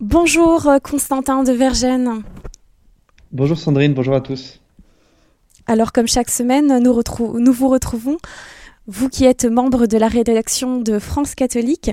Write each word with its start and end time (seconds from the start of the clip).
Bonjour 0.00 0.68
euh, 0.68 0.78
Constantin 0.78 1.42
de 1.42 1.50
Vergène. 1.50 2.22
Bonjour 3.32 3.58
Sandrine, 3.58 3.94
bonjour 3.94 4.14
à 4.14 4.20
tous. 4.20 4.60
Alors 5.66 5.90
comme 5.90 6.06
chaque 6.06 6.30
semaine, 6.30 6.78
nous, 6.80 7.02
nous 7.40 7.52
vous 7.52 7.68
retrouvons, 7.68 8.16
vous 8.86 9.08
qui 9.08 9.24
êtes 9.24 9.44
membre 9.44 9.86
de 9.86 9.98
la 9.98 10.06
rédaction 10.06 10.80
de 10.80 11.00
France 11.00 11.34
catholique, 11.34 11.90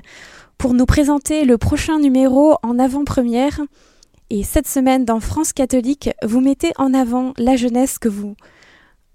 pour 0.60 0.76
nous 0.76 0.86
présenter 0.86 1.46
le 1.46 1.57
prochain 1.57 1.97
numéro 1.97 2.57
en 2.62 2.78
avant-première. 2.78 3.60
Et 4.29 4.44
cette 4.44 4.67
semaine 4.67 5.03
dans 5.03 5.19
France 5.19 5.51
catholique, 5.51 6.12
vous 6.24 6.42
mettez 6.42 6.74
en 6.78 6.94
avant 6.94 7.33
la 7.37 7.56
jeunesse 7.56 7.97
que 7.97 8.08
vous, 8.08 8.35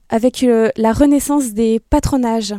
avec 0.08 0.42
euh, 0.42 0.68
la 0.76 0.92
renaissance 0.92 1.52
des 1.52 1.78
patronages. 1.78 2.56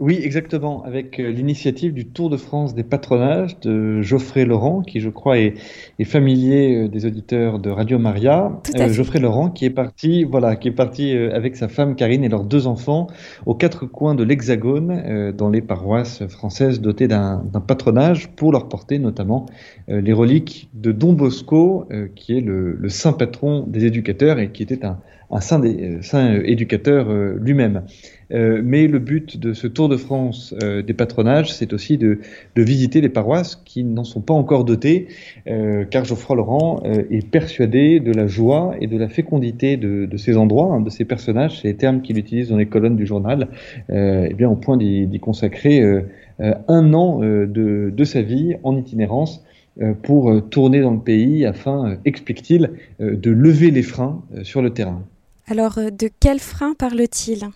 Oui, 0.00 0.18
exactement, 0.20 0.82
avec 0.82 1.20
euh, 1.20 1.30
l'initiative 1.30 1.92
du 1.92 2.04
Tour 2.04 2.28
de 2.28 2.36
France 2.36 2.74
des 2.74 2.82
patronages 2.82 3.60
de 3.60 4.02
Geoffrey 4.02 4.44
Laurent, 4.44 4.82
qui 4.82 4.98
je 4.98 5.08
crois 5.08 5.38
est, 5.38 5.54
familier 6.02 6.74
euh, 6.74 6.88
des 6.88 7.06
auditeurs 7.06 7.60
de 7.60 7.70
Radio 7.70 8.00
Maria. 8.00 8.60
Euh, 8.74 8.88
Geoffrey 8.88 9.20
Laurent 9.20 9.50
qui 9.50 9.66
est 9.66 9.70
parti, 9.70 10.24
voilà, 10.24 10.56
qui 10.56 10.66
est 10.66 10.72
parti 10.72 11.12
avec 11.12 11.54
sa 11.54 11.68
femme 11.68 11.94
Karine 11.94 12.24
et 12.24 12.28
leurs 12.28 12.42
deux 12.42 12.66
enfants 12.66 13.06
aux 13.46 13.54
quatre 13.54 13.86
coins 13.86 14.16
de 14.16 14.24
l'Hexagone, 14.24 15.32
dans 15.36 15.48
les 15.48 15.62
paroisses 15.62 16.26
françaises 16.26 16.80
dotées 16.80 17.06
d'un 17.06 17.44
patronage 17.66 18.30
pour 18.30 18.50
leur 18.50 18.68
porter 18.68 18.98
notamment 18.98 19.46
les 19.86 20.12
reliques 20.12 20.68
de 20.74 20.90
Don 20.90 21.12
Bosco, 21.12 21.88
qui 22.16 22.36
est 22.36 22.40
le, 22.40 22.88
saint 22.88 23.12
patron 23.12 23.64
des 23.66 23.84
éducateurs 23.84 24.38
et 24.38 24.50
qui 24.50 24.62
était 24.64 24.84
un, 24.84 24.98
un 25.30 25.40
saint, 25.40 25.60
des, 25.60 26.02
saint 26.02 26.34
éducateur 26.42 27.12
lui-même. 27.36 27.82
Euh, 28.32 28.62
mais 28.64 28.86
le 28.86 28.98
but 28.98 29.38
de 29.38 29.52
ce 29.52 29.66
Tour 29.66 29.88
de 29.88 29.96
France 29.96 30.54
euh, 30.62 30.82
des 30.82 30.94
patronages, 30.94 31.52
c'est 31.52 31.72
aussi 31.72 31.98
de, 31.98 32.18
visiter 32.56 33.00
les 33.00 33.08
paroisses 33.08 33.60
qui 33.64 33.84
n'en 33.84 34.04
sont 34.04 34.20
pas 34.20 34.34
encore 34.34 34.64
dotées, 34.64 35.08
euh, 35.46 35.84
car 35.84 36.04
Geoffroy 36.04 36.36
Laurent 36.36 36.82
est 36.84 37.28
persuadé 37.28 38.00
de 38.00 38.12
la 38.12 38.26
joie 38.26 38.74
et 38.80 38.86
de 38.86 38.96
la 38.96 39.08
fécondité 39.08 39.76
de, 39.76 40.16
ces 40.16 40.36
endroits, 40.36 40.72
hein, 40.72 40.80
de 40.80 40.90
ces 40.90 41.04
personnages, 41.04 41.62
les 41.62 41.74
termes 41.74 42.00
qu'il 42.00 42.18
utilise 42.18 42.48
dans 42.48 42.56
les 42.56 42.66
colonnes 42.66 42.96
du 42.96 43.06
journal, 43.06 43.48
eh 43.90 44.32
bien 44.34 44.48
au 44.48 44.56
point 44.56 44.76
d'y 44.76 45.20
consacrer 45.20 45.82
un 46.40 46.94
an 46.94 47.18
de, 47.20 47.92
de, 47.94 48.04
sa 48.04 48.22
vie 48.22 48.54
en 48.62 48.76
itinérance 48.76 49.44
pour 50.02 50.48
tourner 50.48 50.80
dans 50.80 50.92
le 50.92 51.00
pays 51.00 51.44
afin, 51.44 51.98
explique-t-il, 52.04 52.70
de 53.00 53.30
lever 53.30 53.70
les 53.70 53.82
freins 53.82 54.22
sur 54.42 54.62
le 54.62 54.70
terrain. 54.70 55.02
Alors, 55.46 55.76
de 55.76 56.08
quels 56.20 56.40
freins 56.40 56.74
parle-t-il? 56.78 57.48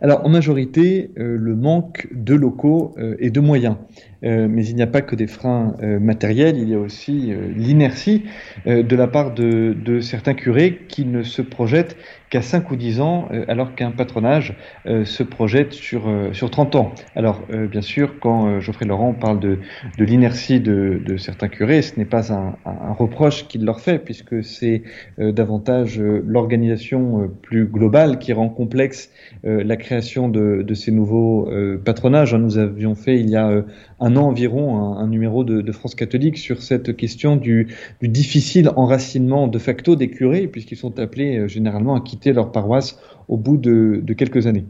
Alors 0.00 0.24
en 0.24 0.28
majorité, 0.28 1.10
euh, 1.18 1.36
le 1.38 1.56
manque 1.56 2.08
de 2.12 2.34
locaux 2.34 2.94
euh, 2.98 3.16
et 3.18 3.30
de 3.30 3.40
moyens. 3.40 3.76
Euh, 4.24 4.48
mais 4.50 4.66
il 4.66 4.76
n'y 4.76 4.82
a 4.82 4.86
pas 4.86 5.02
que 5.02 5.14
des 5.14 5.26
freins 5.26 5.76
matériels, 6.00 6.58
il 6.58 6.68
y 6.68 6.74
a 6.74 6.78
aussi 6.78 7.32
l'inertie 7.54 8.24
de 8.66 8.96
la 8.96 9.06
part 9.06 9.34
de, 9.34 10.00
certains 10.00 10.34
curés 10.34 10.80
qui 10.88 11.04
ne 11.04 11.22
se 11.22 11.42
projettent 11.42 11.96
qu'à 12.30 12.42
5 12.42 12.70
ou 12.70 12.76
10 12.76 13.00
ans, 13.00 13.28
euh, 13.32 13.44
alors 13.48 13.74
qu'un 13.74 13.92
patronage 13.92 14.56
euh, 14.86 15.04
se 15.04 15.22
projette 15.22 15.72
sur, 15.72 16.08
euh, 16.08 16.32
sur 16.32 16.50
30 16.50 16.74
ans. 16.74 16.92
Alors, 17.14 17.42
bien 17.48 17.82
sûr, 17.82 18.18
quand 18.20 18.60
Geoffrey 18.60 18.86
Laurent 18.86 19.12
parle 19.12 19.40
de, 19.40 19.58
de 19.98 20.04
l'inertie 20.04 20.60
de, 20.60 21.00
de, 21.04 21.16
certains 21.16 21.48
curés, 21.48 21.82
ce 21.82 21.98
n'est 21.98 22.04
pas 22.04 22.32
un, 22.32 22.56
un 22.64 22.92
reproche 22.92 23.46
qu'il 23.48 23.64
leur 23.64 23.80
fait, 23.80 23.98
puisque 23.98 24.44
c'est 24.44 24.82
davantage 25.18 25.98
l'organisation 25.98 27.30
plus 27.42 27.66
globale 27.66 28.18
qui 28.18 28.32
rend 28.32 28.48
complexe 28.48 29.10
la 29.44 29.76
création 29.76 30.28
de 30.28 30.74
ces 30.74 30.92
nouveaux 30.92 31.48
patronages. 31.84 32.34
Nous 32.34 32.58
avions 32.58 32.94
fait 32.94 33.18
il 33.18 33.30
y 33.30 33.36
a 33.36 33.64
un 34.00 34.05
an 34.14 34.22
environ 34.22 34.76
un, 34.76 34.98
un 34.98 35.08
numéro 35.08 35.44
de, 35.44 35.72
France 35.72 35.94
catholique 35.94 36.38
sur 36.38 36.62
cette 36.62 36.96
question 36.96 37.36
du, 37.36 37.74
difficile 38.02 38.70
enracinement 38.76 39.48
de 39.48 39.58
facto 39.58 39.96
des 39.96 40.10
curés, 40.10 40.46
puisqu'ils 40.46 40.76
sont 40.76 40.98
appelés 40.98 41.48
généralement 41.48 41.94
à 41.94 42.00
quitter 42.00 42.32
leur 42.32 42.52
paroisse 42.52 42.98
au 43.28 43.36
bout 43.36 43.56
de, 43.56 44.02
quelques 44.14 44.46
années. 44.46 44.64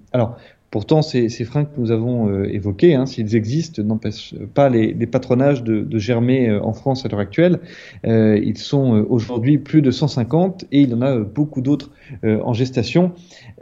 Pourtant, 0.77 1.01
ces, 1.01 1.31
freins 1.47 1.65
que 1.65 1.81
nous 1.81 1.91
avons 1.91 2.29
euh, 2.29 2.53
évoqués, 2.53 2.95
hein, 2.95 3.07
s'ils 3.07 3.35
existent, 3.35 3.83
n'empêchent 3.83 4.35
pas 4.53 4.69
les, 4.69 4.93
patronages 5.07 5.65
de, 5.65 5.99
germer 5.99 6.51
euh, 6.51 6.63
en 6.63 6.75
France 6.75 7.07
à 7.07 7.09
l'heure 7.09 7.21
actuelle. 7.21 7.61
Euh, 8.07 8.39
ils 8.45 8.59
sont 8.59 9.07
aujourd'hui 9.09 9.57
plus 9.57 9.81
de 9.81 9.91
150 9.91 10.67
et 10.73 10.83
il 10.83 10.91
y 10.91 10.93
en 10.93 11.01
a 11.01 11.17
beaucoup 11.17 11.63
d'autres 11.63 11.93
en 12.23 12.53
gestation. 12.53 13.13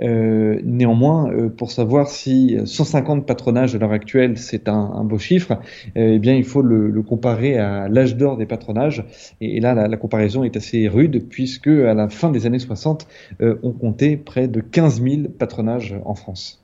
néanmoins, 0.01 1.31
pour 1.57 1.71
savoir 1.71 2.09
si 2.09 2.59
150 2.65 3.27
patronages 3.27 3.77
à 3.77 3.79
l'heure 3.79 3.93
actuelle, 3.93 4.37
c'est 4.37 4.69
un, 4.69 5.05
beau 5.05 5.19
chiffre, 5.19 5.61
eh 5.95 6.19
bien, 6.19 6.35
il 6.35 6.45
faut 6.45 6.63
le, 6.63 7.01
comparer 7.03 7.59
à 7.59 7.89
l'âge 7.89 8.17
d'or 8.17 8.37
des 8.37 8.47
patronages. 8.47 9.05
Et, 9.41 9.61
là, 9.61 9.75
la, 9.75 9.87
la, 9.87 9.97
comparaison 9.97 10.43
est 10.43 10.57
assez 10.57 10.89
rude 10.89 11.29
puisque 11.29 11.69
à 11.69 11.95
la 11.95 12.09
fin 12.09 12.33
des 12.33 12.45
années 12.45 12.59
60, 12.59 13.07
on 13.41 13.71
comptait 13.71 14.17
près 14.17 14.49
de 14.49 14.61
15 14.61 15.01
000 15.01 15.29
patronages 15.39 15.95
en 16.05 16.17
France. 16.17 16.64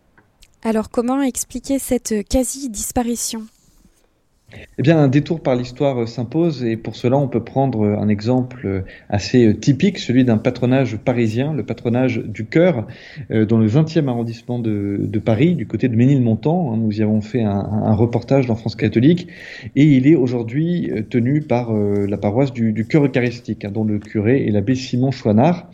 Alors 0.62 0.90
comment 0.90 1.22
expliquer 1.22 1.78
cette 1.78 2.28
quasi-disparition? 2.28 3.46
Eh 4.78 4.82
bien, 4.82 4.98
un 4.98 5.08
détour 5.08 5.40
par 5.42 5.56
l'histoire 5.56 6.08
s'impose 6.08 6.64
et 6.64 6.76
pour 6.76 6.96
cela, 6.96 7.16
on 7.16 7.28
peut 7.28 7.44
prendre 7.44 7.84
un 7.84 8.08
exemple 8.08 8.84
assez 9.08 9.54
typique, 9.56 9.98
celui 9.98 10.24
d'un 10.24 10.38
patronage 10.38 10.96
parisien, 10.96 11.52
le 11.52 11.64
patronage 11.64 12.18
du 12.18 12.46
cœur, 12.46 12.86
euh, 13.30 13.46
dans 13.46 13.58
le 13.58 13.66
20e 13.66 14.08
arrondissement 14.08 14.58
de, 14.58 15.20
Paris, 15.24 15.54
du 15.54 15.66
côté 15.66 15.88
de 15.88 15.96
Ménilmontant. 15.96 16.72
Hein, 16.72 16.78
nous 16.78 16.98
y 16.98 17.02
avons 17.02 17.20
fait 17.20 17.42
un, 17.42 17.94
reportage 17.94 18.46
dans 18.46 18.54
France 18.54 18.76
catholique 18.76 19.28
et 19.76 19.84
il 19.84 20.06
est 20.06 20.14
aujourd'hui 20.14 20.90
euh, 20.90 21.02
tenu 21.02 21.42
par 21.42 21.74
euh, 21.74 22.06
la 22.06 22.16
paroisse 22.16 22.52
du, 22.52 22.86
cœur 22.86 23.04
eucharistique, 23.04 23.64
hein, 23.64 23.70
dont 23.70 23.84
le 23.84 23.98
curé 23.98 24.46
est 24.46 24.50
l'abbé 24.50 24.74
Simon 24.74 25.10
Chouinard. 25.10 25.70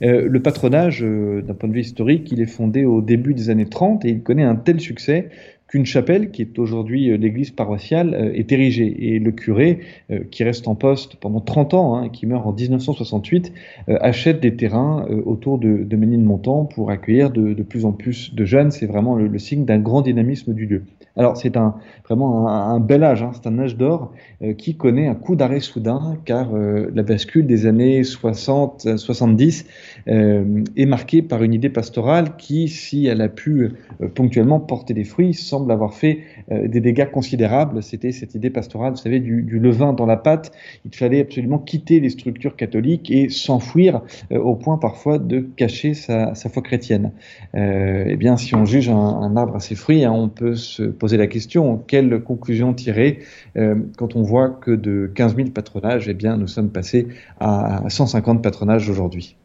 le 0.00 0.38
patronage, 0.38 1.02
d'un 1.02 1.54
point 1.54 1.68
de 1.68 1.74
vue 1.74 1.80
historique, 1.80 2.30
il 2.32 2.40
est 2.40 2.46
fondé 2.46 2.84
au 2.84 3.02
début 3.02 3.34
des 3.34 3.50
années 3.50 3.68
30 3.68 4.04
et 4.04 4.10
il 4.10 4.22
connaît 4.22 4.44
un 4.44 4.56
tel 4.56 4.80
succès 4.80 5.28
qu'une 5.70 5.86
chapelle, 5.86 6.32
qui 6.32 6.42
est 6.42 6.58
aujourd'hui 6.58 7.10
euh, 7.10 7.16
l'église 7.16 7.52
paroissiale, 7.52 8.12
euh, 8.14 8.32
est 8.34 8.50
érigée. 8.50 9.14
Et 9.14 9.20
le 9.20 9.30
curé, 9.30 9.78
euh, 10.10 10.24
qui 10.28 10.42
reste 10.42 10.66
en 10.66 10.74
poste 10.74 11.14
pendant 11.14 11.40
30 11.40 11.74
ans, 11.74 11.94
hein, 11.94 12.08
qui 12.08 12.26
meurt 12.26 12.44
en 12.44 12.52
1968, 12.52 13.52
achète 13.86 14.40
des 14.40 14.56
terrains 14.56 15.06
autour 15.24 15.58
de, 15.58 15.84
de 15.84 15.96
Ménilmontant 15.96 16.64
pour 16.64 16.90
accueillir 16.90 17.30
de, 17.30 17.54
plus 17.62 17.84
en 17.84 17.92
plus 17.92 18.34
de 18.34 18.44
jeunes. 18.44 18.72
C'est 18.72 18.86
vraiment 18.86 19.14
le 19.14 19.38
signe 19.38 19.64
d'un 19.64 19.78
grand 19.78 20.02
dynamisme 20.02 20.54
du 20.54 20.66
lieu. 20.66 20.82
Alors 21.20 21.36
c'est 21.36 21.58
un, 21.58 21.74
vraiment 22.08 22.48
un, 22.48 22.80
bel 22.80 23.04
âge, 23.04 23.22
hein. 23.22 23.32
c'est 23.34 23.46
un 23.46 23.58
âge 23.58 23.76
d'or 23.76 24.10
euh, 24.42 24.54
qui 24.54 24.74
connaît 24.74 25.06
un 25.06 25.14
coup 25.14 25.36
d'arrêt 25.36 25.60
soudain 25.60 26.16
car 26.24 26.54
euh, 26.54 26.90
la 26.94 27.02
bascule 27.02 27.46
des 27.46 27.66
années 27.66 28.00
60-70 28.00 29.66
euh, 30.08 30.64
est 30.78 30.86
marquée 30.86 31.20
par 31.20 31.42
une 31.42 31.52
idée 31.52 31.68
pastorale 31.68 32.36
qui, 32.38 32.68
si 32.68 33.04
elle 33.04 33.20
a 33.20 33.28
pu 33.28 33.72
ponctuellement 34.14 34.60
porter 34.60 34.94
des 34.94 35.04
fruits, 35.04 35.34
semble 35.34 35.70
avoir 35.70 35.92
fait 35.92 36.20
des 36.50 36.80
dégâts 36.80 37.10
considérables. 37.10 37.82
C'était 37.82 38.12
cette 38.12 38.34
idée 38.34 38.48
pastorale, 38.48 38.92
vous 38.92 38.96
savez, 38.96 39.20
du, 39.20 39.58
levain 39.58 39.92
dans 39.92 40.06
la 40.06 40.16
pâte. 40.16 40.52
Il 40.86 40.94
fallait 40.94 41.20
absolument 41.20 41.58
quitter 41.58 42.00
les 42.00 42.08
structures 42.08 42.56
catholiques 42.56 43.10
et 43.10 43.28
s'enfuir 43.28 44.00
au 44.30 44.54
point 44.54 44.78
parfois 44.78 45.18
de 45.18 45.40
cacher 45.40 45.92
sa, 45.92 46.34
foi 46.34 46.62
chrétienne. 46.62 47.12
eh 47.54 48.16
bien, 48.16 48.36
si 48.38 48.54
on 48.54 48.64
juge 48.64 48.88
un, 48.88 49.36
arbre 49.36 49.56
à 49.56 49.60
ses 49.60 49.74
fruits, 49.74 50.04
hein, 50.04 50.12
on 50.12 50.28
peut 50.28 50.54
se 50.54 50.84
poser 50.84 51.09
la 51.16 51.26
question, 51.26 51.78
quelle 51.78 52.22
conclusion 52.22 52.74
tirer 52.74 53.20
euh, 53.56 53.76
quand 53.96 54.16
on 54.16 54.22
voit 54.22 54.50
que 54.50 54.70
de 54.70 55.10
15 55.14 55.36
000 55.36 55.50
patronages, 55.50 56.08
eh 56.08 56.14
bien, 56.14 56.36
nous 56.36 56.46
sommes 56.46 56.70
passés 56.70 57.08
à 57.38 57.82
150 57.88 58.42
patronages 58.42 58.88
aujourd'hui. 58.88 59.36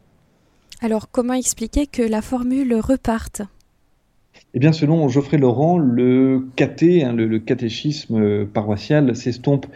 Alors, 0.82 1.10
comment 1.10 1.34
expliquer 1.34 1.86
que 1.86 2.02
la 2.02 2.20
formule 2.20 2.74
reparte? 2.74 3.42
Eh 4.54 4.58
bien, 4.58 4.72
selon 4.72 5.08
Geoffrey 5.08 5.38
Laurent, 5.38 5.78
le 5.78 6.46
caté, 6.56 7.04
hein, 7.04 7.12
le, 7.12 7.38
catéchisme 7.38 8.16
euh, 8.16 8.44
paroissial 8.46 9.14
s'estompe 9.16 9.66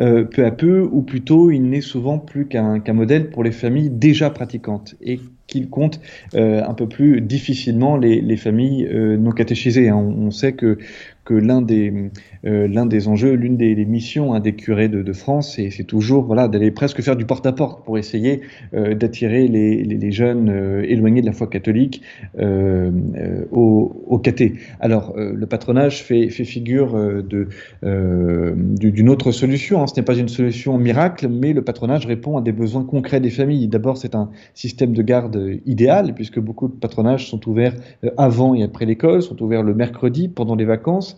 euh, 0.00 0.24
peu 0.24 0.44
à 0.44 0.50
peu, 0.50 0.82
ou 0.82 1.02
plutôt 1.02 1.50
il 1.50 1.68
n'est 1.70 1.80
souvent 1.80 2.18
plus 2.18 2.46
qu'un 2.46 2.80
modèle 2.92 3.30
pour 3.30 3.42
les 3.42 3.52
familles 3.52 3.90
déjà 3.90 4.30
pratiquantes 4.30 4.94
et 5.00 5.20
qu'il 5.46 5.70
compte 5.70 5.98
un 6.34 6.74
peu 6.74 6.86
plus 6.86 7.22
difficilement 7.22 7.96
les, 7.96 8.36
familles 8.36 8.86
non 9.18 9.30
catéchisées. 9.30 9.88
Hein. 9.88 9.96
on, 9.96 10.30
sait 10.30 10.52
que 10.52 10.76
que 11.28 11.34
l'un 11.34 11.60
des, 11.60 11.92
euh, 12.46 12.66
l'un 12.68 12.86
des 12.86 13.06
enjeux, 13.06 13.34
l'une 13.34 13.58
des, 13.58 13.84
missions 13.84 14.32
hein, 14.32 14.40
des 14.40 14.54
curés 14.54 14.88
de, 14.88 15.12
France, 15.12 15.58
c'est 15.70 15.84
toujours 15.84 16.34
d'aller 16.48 16.70
presque 16.70 17.02
faire 17.02 17.16
du 17.16 17.26
porte-à-porte 17.26 17.84
pour 17.84 17.98
essayer 17.98 18.40
euh, 18.72 18.94
d'attirer 18.94 19.46
les, 19.46 20.10
jeunes 20.10 20.48
euh, 20.48 20.82
éloignés 20.88 21.20
de 21.20 21.26
la 21.26 21.32
foi 21.32 21.46
catholique 21.46 22.00
au, 22.40 24.04
au 24.06 24.18
caté. 24.18 24.54
Alors, 24.80 25.14
le 25.16 25.46
patronage 25.46 26.02
fait, 26.02 26.30
figure 26.30 26.96
d'une 27.82 29.08
autre 29.10 29.30
solution. 29.30 29.82
Hein. 29.82 29.86
Ce 29.86 30.00
n'est 30.00 30.04
pas 30.04 30.16
une 30.16 30.28
solution 30.28 30.78
miracle, 30.78 31.28
mais 31.28 31.52
le 31.52 31.62
patronage 31.62 32.06
répond 32.06 32.38
à 32.38 32.40
des 32.40 32.52
besoins 32.52 32.84
concrets 32.84 33.20
des 33.20 33.30
familles. 33.30 33.68
D'abord, 33.68 33.98
c'est 33.98 34.14
un 34.14 34.30
système 34.54 34.94
de 34.94 35.02
garde 35.02 35.60
idéal, 35.66 36.14
puisque 36.14 36.38
beaucoup 36.40 36.68
de 36.68 36.72
patronages 36.72 37.28
sont 37.28 37.46
ouverts 37.50 37.74
avant 38.16 38.54
et 38.54 38.62
après 38.62 38.86
l'école, 38.86 39.20
sont 39.20 39.42
ouverts 39.42 39.62
le 39.62 39.74
mercredi, 39.74 40.28
pendant 40.28 40.54
les 40.54 40.64
vacances. 40.64 41.17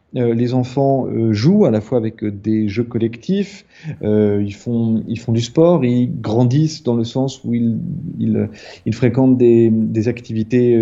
euh, 0.17 0.33
les 0.33 0.53
enfants 0.53 1.07
euh, 1.07 1.31
jouent 1.31 1.63
à 1.63 1.71
la 1.71 1.79
fois 1.79 1.97
avec 1.97 2.25
des 2.25 2.67
jeux 2.67 2.83
collectifs, 2.83 3.65
ils, 4.01 4.53
font, 4.53 5.03
ils 5.07 5.17
font 5.17 5.31
du 5.31 5.41
sport, 5.41 5.85
ils 5.85 6.11
grandissent 6.21 6.83
dans 6.83 6.95
le 6.95 7.03
sens 7.03 7.43
où 7.43 7.53
ils, 7.53 7.79
ils, 8.85 8.93
fréquentent 8.93 9.37
des, 9.37 9.69
des 9.71 10.07
activités 10.07 10.77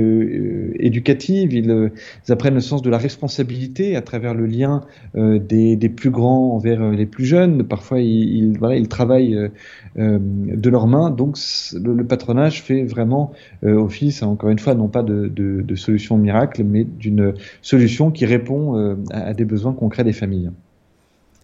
éducatives, 0.80 1.54
ils, 1.54 1.92
apprennent 2.28 2.56
le 2.56 2.60
sens 2.60 2.82
de 2.82 2.90
la 2.90 2.98
responsabilité 2.98 3.96
à 3.96 4.02
travers 4.02 4.34
le 4.34 4.46
lien 4.46 4.82
des, 5.16 5.78
des, 5.78 5.90
plus 5.90 6.10
grands 6.10 6.56
envers 6.56 6.92
les 6.92 7.06
plus 7.06 7.24
jeunes. 7.24 7.64
Parfois, 7.64 8.02
ils, 8.02 8.58
voilà, 8.58 8.76
ils 8.76 8.90
travaillent 8.90 9.50
de 9.96 10.70
leurs 10.70 10.88
mains. 10.88 11.10
Donc, 11.10 11.38
le, 11.74 12.04
patronage 12.06 12.62
fait 12.62 12.84
vraiment 12.84 13.32
office, 13.64 14.24
encore 14.24 14.50
une 14.50 14.60
fois, 14.60 14.76
non 14.76 14.90
pas 14.90 15.04
de, 15.04 15.28
de, 15.28 15.62
de 15.62 15.76
solution 15.76 16.18
miracle, 16.18 16.66
mais 16.66 16.84
d'une 16.84 17.34
solution 17.62 18.12
qui 18.12 18.26
répond 18.26 18.98
à 19.12 19.19
à, 19.26 19.34
des 19.34 19.46
besoins 19.46 19.74
concrets 19.74 20.04
des 20.04 20.14
familles. 20.14 20.52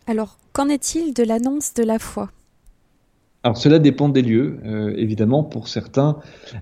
Alors, 0.07 0.37
qu'en 0.53 0.69
est-il 0.69 1.13
de 1.13 1.23
l'annonce 1.23 1.73
de 1.73 1.83
la 1.83 1.99
foi? 1.99 2.29
Alors 3.45 3.57
cela 3.57 3.77
dépend 3.77 4.09
des 4.09 4.23
lieux, 4.23 4.57
euh, 4.65 4.95
évidemment. 4.97 5.43
Pour 5.43 5.67
certains, 5.67 6.17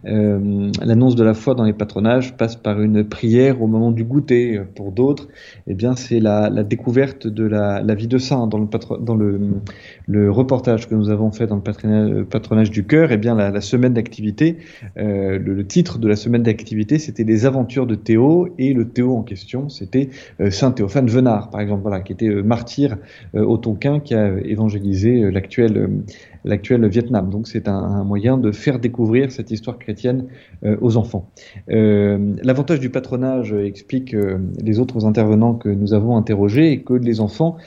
euh, 0.06 0.70
l'annonce 0.84 1.16
de 1.16 1.24
la 1.24 1.34
foi 1.34 1.56
dans 1.56 1.64
les 1.64 1.72
patronages 1.72 2.36
passe 2.36 2.58
par 2.58 2.82
une 2.82 3.06
prière 3.06 3.62
au 3.62 3.68
moment 3.68 3.90
du 3.90 4.04
goûter. 4.04 4.60
Pour 4.76 4.92
d'autres, 4.92 5.30
eh 5.66 5.76
bien 5.76 5.96
c'est 5.96 6.20
la, 6.20 6.50
découverte 6.64 7.26
de 7.26 7.46
la, 7.46 7.82
vie 7.96 8.10
de 8.10 8.18
saint. 8.18 8.48
Dans 8.48 8.58
le, 8.58 8.68
dans 9.00 9.16
le, 9.16 10.30
reportage 10.30 10.90
que 10.90 10.96
nous 10.96 11.10
avons 11.10 11.32
fait 11.32 11.48
dans 11.48 11.56
le 11.56 12.26
patronage, 12.26 12.70
du 12.70 12.84
cœur, 12.86 13.14
eh 13.14 13.18
bien 13.18 13.34
la, 13.34 13.62
semaine 13.62 13.94
d'activité, 13.94 14.58
euh, 14.98 15.40
le, 15.40 15.66
titre 15.66 16.00
de 16.00 16.10
la 16.10 16.18
semaine 16.18 16.44
d'activité, 16.44 17.00
c'était 17.00 17.24
les 17.24 17.46
aventures 17.46 17.88
de 17.88 17.96
Théo 17.96 18.54
et 18.60 18.74
le 18.74 18.90
Théo 18.90 19.16
en 19.16 19.24
question, 19.24 19.70
c'était 19.70 20.10
Saint 20.50 20.74
Théophane 20.74 21.08
Venard, 21.08 21.50
par 21.50 21.62
exemple, 21.62 21.84
voilà, 21.84 22.02
qui 22.02 22.12
était 22.12 22.30
martyr 22.30 22.98
au 23.34 23.56
Tonkin, 23.56 24.02
qui 24.02 24.16
a 24.16 24.34
évangélisé 24.44 25.32
l'actuel 25.32 26.04
l'actuel 26.46 26.73
Vietnam. 26.82 27.30
Donc 27.30 27.48
c'est 27.48 27.68
un, 27.68 28.04
moyen 28.04 28.38
de 28.38 28.52
faire 28.52 28.80
découvrir 28.80 29.32
cette 29.32 29.52
histoire 29.52 29.78
chrétienne 29.78 30.26
euh, 30.64 30.78
aux 30.82 30.98
enfants. 30.98 31.30
Euh, 31.70 32.36
l'avantage 32.44 32.80
du 32.80 32.90
patronage, 32.90 33.54
euh, 33.54 33.66
explique 33.66 34.16
les 34.62 34.80
autres 34.80 35.06
intervenants 35.06 35.54
que 35.54 35.70
nous 35.70 35.94
avons 35.94 36.18
interrogés, 36.18 36.72
est 36.72 36.82
que 36.82 36.94
les 36.94 37.20
enfants 37.20 37.58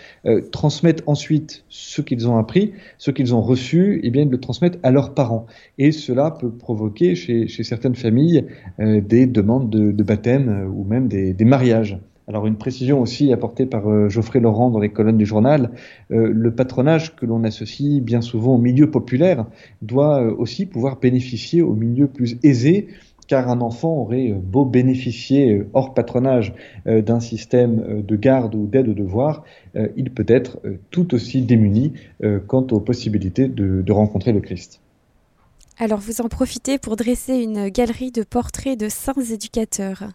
transmettent 0.53 1.03
ensuite 1.07 1.65
ce 1.69 2.03
qu'ils 2.03 2.29
ont 2.29 2.37
appris, 2.37 2.73
ce 2.99 3.11
qu'ils 3.11 3.35
ont 3.35 3.41
reçu, 3.41 4.01
et 4.03 4.11
bien 4.11 4.23
ils 4.23 4.31
le 4.31 4.41
transmettent 4.41 4.79
à 4.83 4.91
leurs 4.91 5.15
parents. 5.15 5.47
Et 5.79 5.93
cela 5.93 6.31
peut 6.31 6.51
provoquer 6.51 7.15
chez, 7.15 7.49
certaines 7.49 7.95
familles 7.95 8.45
des 8.79 9.27
demandes 9.27 9.71
de, 9.71 10.03
baptême 10.03 10.71
ou 10.75 10.85
même 10.85 11.09
des 11.09 11.45
mariages. 11.45 11.99
Alors 12.29 12.47
une 12.47 12.57
précision 12.57 13.01
aussi 13.01 13.33
apportée 13.33 13.67
par 13.67 13.89
euh, 13.89 14.09
Geoffrey 14.09 14.41
Laurent 14.41 14.71
dans 14.71 14.81
les 14.81 14.89
colonnes 14.89 15.17
du 15.17 15.27
journal, 15.27 15.71
euh, 16.11 16.31
le 16.33 16.51
patronage 16.53 17.15
que 17.15 17.25
l'on 17.25 17.45
associe 17.45 18.03
bien 18.03 18.21
souvent 18.21 18.57
au 18.57 18.59
milieu 18.59 18.91
populaire 18.91 19.47
doit 19.81 20.21
euh, 20.21 20.35
aussi 20.37 20.67
pouvoir 20.67 20.99
bénéficier 20.99 21.63
au 21.63 21.75
milieu 21.75 22.09
plus 22.09 22.37
aisé 22.43 22.89
car 23.29 23.49
un 23.49 23.61
enfant 23.61 23.93
aurait 23.93 24.33
beau 24.33 24.65
bénéficier 24.65 25.65
hors 25.73 25.95
patronage 25.95 26.55
d'un 26.85 27.19
système 27.19 28.05
de 28.07 28.15
garde 28.15 28.55
ou 28.55 28.69
d'aide 28.69 28.87
aux 28.87 28.95
devoirs, 28.95 29.43
il 29.97 30.13
peut 30.13 30.27
être 30.29 30.61
tout 30.93 31.13
aussi 31.13 31.43
démuni 31.43 31.95
quant 32.47 32.65
aux 32.71 32.79
possibilités 32.79 33.49
de 33.49 33.93
rencontrer 33.93 34.33
le 34.33 34.39
Christ. 34.39 34.81
Alors 35.77 35.99
vous 35.99 36.21
en 36.21 36.29
profitez 36.29 36.79
pour 36.79 36.95
dresser 36.95 37.35
une 37.35 37.69
galerie 37.69 38.13
de 38.13 38.23
portraits 38.23 38.79
de 38.79 38.89
saints 38.89 39.21
éducateurs. 39.21 40.13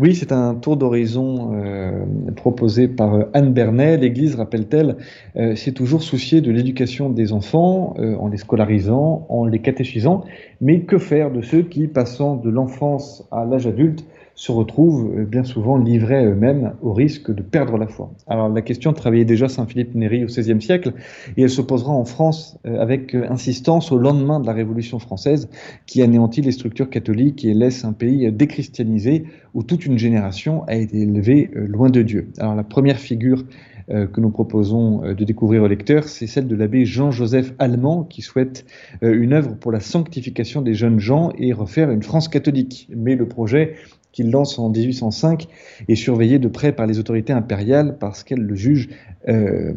Oui, 0.00 0.14
c'est 0.14 0.32
un 0.32 0.54
tour 0.54 0.78
d'horizon 0.78 1.52
euh, 1.52 2.06
proposé 2.34 2.88
par 2.88 3.16
euh, 3.16 3.24
Anne 3.34 3.52
Bernet. 3.52 3.98
L'Église, 3.98 4.34
rappelle-t-elle, 4.34 4.96
euh, 5.36 5.54
s'est 5.56 5.72
toujours 5.72 6.02
souciée 6.02 6.40
de 6.40 6.50
l'éducation 6.50 7.10
des 7.10 7.34
enfants 7.34 7.92
en 7.98 8.28
les 8.28 8.38
scolarisant, 8.38 9.26
en 9.28 9.44
les 9.44 9.58
catéchisant. 9.58 10.24
Mais 10.62 10.80
que 10.80 10.96
faire 10.96 11.30
de 11.30 11.42
ceux 11.42 11.60
qui, 11.60 11.86
passant 11.86 12.36
de 12.36 12.48
l'enfance 12.48 13.28
à 13.30 13.44
l'âge 13.44 13.66
adulte, 13.66 14.02
se 14.40 14.52
retrouvent 14.52 15.12
euh, 15.18 15.26
bien 15.26 15.44
souvent 15.44 15.76
livrés 15.76 16.24
eux-mêmes 16.24 16.72
au 16.80 16.94
risque 16.94 17.30
de 17.30 17.42
perdre 17.42 17.76
la 17.76 17.86
foi. 17.86 18.10
Alors 18.26 18.48
la 18.48 18.62
question 18.62 18.94
travaillait 18.94 19.26
déjà 19.26 19.50
Saint 19.50 19.66
Philippe 19.66 19.94
Néri 19.94 20.24
au 20.24 20.28
XVIe 20.28 20.62
siècle 20.62 20.94
et 21.36 21.42
elle 21.42 21.50
se 21.50 21.60
posera 21.60 21.92
en 21.92 22.06
France 22.06 22.58
euh, 22.64 22.80
avec 22.80 23.14
euh, 23.14 23.26
insistance 23.28 23.92
au 23.92 23.98
lendemain 23.98 24.40
de 24.40 24.46
la 24.46 24.54
Révolution 24.54 24.98
française 24.98 25.50
qui 25.84 26.00
anéantit 26.00 26.40
les 26.40 26.52
structures 26.52 26.88
catholiques 26.88 27.44
et 27.44 27.52
laisse 27.52 27.84
un 27.84 27.92
pays 27.92 28.32
déchristianisé 28.32 29.24
où 29.52 29.62
toute 29.62 29.84
une 29.84 29.98
génération 29.98 30.64
a 30.64 30.74
été 30.74 31.02
élevée 31.02 31.50
loin 31.54 31.90
de 31.90 32.00
Dieu. 32.00 32.28
Alors 32.38 32.54
la 32.54 32.64
première 32.64 32.98
figure 32.98 33.44
que 33.88 34.20
nous 34.20 34.30
proposons 34.30 35.00
de 35.00 35.24
découvrir 35.24 35.64
au 35.64 35.66
lecteur, 35.66 36.04
c'est 36.04 36.28
celle 36.28 36.46
de 36.46 36.54
l'abbé 36.54 36.84
Jean-Joseph 36.84 37.54
Allemand 37.58 38.04
qui 38.04 38.22
souhaite 38.22 38.64
une 39.02 39.32
œuvre 39.32 39.56
pour 39.56 39.72
la 39.72 39.80
sanctification 39.80 40.62
des 40.62 40.74
jeunes 40.74 41.00
gens 41.00 41.32
et 41.36 41.52
refaire 41.52 41.90
une 41.90 42.04
France 42.04 42.28
catholique. 42.28 42.88
Mais 42.94 43.16
le 43.16 43.26
projet 43.26 43.74
qu'il 44.12 44.30
lance 44.30 44.58
en 44.58 44.70
1805 44.70 45.48
est 45.88 45.94
surveillé 45.94 46.38
de 46.38 46.48
près 46.48 46.72
par 46.72 46.86
les 46.86 46.98
autorités 46.98 47.32
impériales 47.32 47.96
parce 47.98 48.24
qu'elles 48.24 48.42
le 48.42 48.54
jugent, 48.54 48.88
euh, 49.28 49.72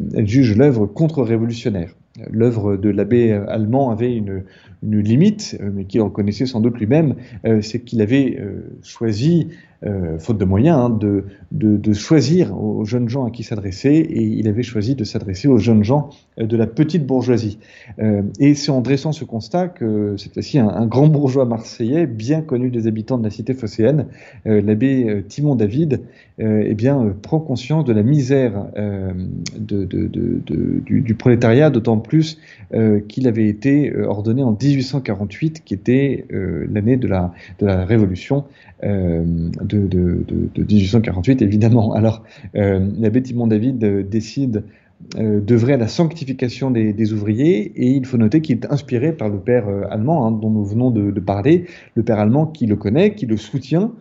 l'œuvre 0.56 0.86
contre-révolutionnaire. 0.86 1.94
L'œuvre 2.30 2.76
de 2.76 2.90
l'abbé 2.90 3.32
allemand 3.32 3.90
avait 3.90 4.14
une, 4.14 4.44
une 4.84 5.00
limite, 5.00 5.56
euh, 5.60 5.70
mais 5.74 5.84
qu'il 5.84 6.00
reconnaissait 6.00 6.46
sans 6.46 6.60
doute 6.60 6.78
lui-même, 6.78 7.16
euh, 7.44 7.60
c'est 7.60 7.80
qu'il 7.80 8.00
avait 8.00 8.40
choisi 8.82 9.48
euh, 9.86 10.18
faute 10.18 10.38
de 10.38 10.44
moyens, 10.46 10.78
hein, 10.78 10.98
de, 11.52 11.92
choisir 11.92 12.56
aux 12.58 12.84
jeunes 12.84 13.08
gens 13.08 13.26
à 13.26 13.30
qui 13.30 13.42
s'adresser, 13.42 13.90
et 13.90 14.22
il 14.22 14.48
avait 14.48 14.62
choisi 14.62 14.94
de 14.94 15.04
s'adresser 15.04 15.46
aux 15.46 15.58
jeunes 15.58 15.84
gens 15.84 16.08
euh, 16.38 16.46
de 16.46 16.56
la 16.56 16.66
petite 16.66 17.06
bourgeoisie. 17.06 17.58
Euh, 17.98 18.22
et 18.40 18.54
c'est 18.54 18.70
en 18.70 18.80
dressant 18.80 19.12
ce 19.12 19.24
constat 19.24 19.68
que 19.68 20.16
cette 20.16 20.32
fois-ci 20.32 20.58
un, 20.58 20.86
grand 20.86 21.08
bourgeois 21.08 21.44
marseillais, 21.44 22.06
bien 22.06 22.40
connu 22.40 22.70
des 22.70 22.86
habitants 22.86 23.18
de 23.18 23.24
la 23.24 23.30
cité 23.30 23.52
phocéenne, 23.52 24.06
l'abbé 24.44 25.22
Timon 25.28 25.54
David, 25.54 26.00
eh 26.38 26.74
bien, 26.74 27.14
prend 27.22 27.40
conscience 27.40 27.84
de 27.84 27.92
la 27.92 28.02
misère 28.02 28.66
du, 29.58 31.14
prolétariat, 31.14 31.70
d'autant 31.70 31.98
plus 31.98 32.38
qu'il 33.08 33.28
avait 33.28 33.48
été 33.48 33.94
ordonné 33.96 34.42
en 34.42 34.52
1848, 34.52 35.62
qui 35.64 35.74
était 35.74 36.26
l'année 36.30 36.96
de 36.96 37.08
la, 37.08 37.32
de 37.60 37.66
la 37.66 37.84
Révolution. 37.84 38.44
De 39.64 39.86
de, 39.86 40.62
1848, 40.62 41.42
évidemment. 41.42 41.94
Alors, 41.94 42.22
euh, 42.56 42.88
l'abbé 42.98 43.22
Timon 43.22 43.46
David 43.46 43.82
euh, 43.84 44.02
décide 44.02 44.64
euh, 45.16 45.40
d'œuvrer 45.40 45.74
à 45.74 45.76
la 45.76 45.88
sanctification 45.88 46.70
des, 46.70 47.12
ouvriers 47.12 47.72
et 47.76 47.90
il 47.90 48.06
faut 48.06 48.16
noter 48.16 48.40
qu'il 48.40 48.56
est 48.56 48.72
inspiré 48.72 49.12
par 49.12 49.28
le 49.28 49.38
père 49.38 49.68
euh, 49.68 49.82
allemand 49.90 50.26
hein, 50.26 50.30
dont 50.30 50.50
nous 50.50 50.64
venons 50.64 50.90
de, 50.90 51.20
parler, 51.20 51.66
le 51.94 52.02
père 52.02 52.18
allemand 52.18 52.46
qui 52.46 52.66
le 52.66 52.76
connaît, 52.76 53.14
qui 53.14 53.26
le 53.26 53.36
soutient. 53.36 53.92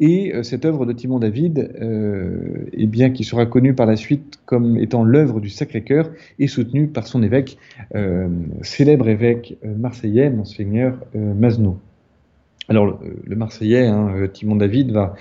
Et 0.00 0.32
cette 0.42 0.64
œuvre 0.64 0.86
de 0.86 0.92
Timon 0.92 1.20
David, 1.20 1.70
eh 2.72 2.86
bien, 2.88 3.10
qui 3.10 3.22
sera 3.22 3.46
connue 3.46 3.74
par 3.74 3.86
la 3.86 3.94
suite 3.94 4.40
comme 4.44 4.76
étant 4.76 5.04
l'œuvre 5.04 5.40
du 5.40 5.48
Sacré-Cœur, 5.48 6.10
est 6.40 6.48
soutenue 6.48 6.88
par 6.88 7.06
son 7.06 7.22
évêque, 7.22 7.58
célèbre 8.62 9.08
évêque 9.08 9.56
marseillais, 9.62 10.30
Monseigneur 10.30 10.98
Mazneau. 11.14 11.78
Alors 12.68 12.98
le 13.24 13.36
Marseillais, 13.36 13.86
hein, 13.86 14.10
euh, 14.16 14.26
Timon 14.26 14.56
David, 14.56 14.90
va, 14.90 15.14